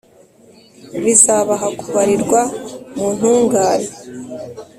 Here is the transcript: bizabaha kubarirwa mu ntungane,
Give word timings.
bizabaha 1.03 1.67
kubarirwa 1.79 2.41
mu 2.97 3.07
ntungane, 3.15 3.89